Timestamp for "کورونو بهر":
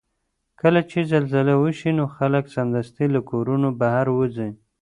3.29-4.05